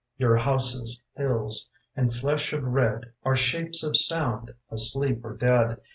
Your 0.17 0.35
houses, 0.35 0.99
hills, 1.15 1.69
and 1.95 2.11
flesh 2.11 2.53
of 2.53 2.63
red 2.63 3.13
Are 3.21 3.35
shapes 3.35 3.83
of 3.83 3.95
sound, 3.95 4.49
asleep 4.71 5.23
or 5.23 5.35
dead. 5.37 5.77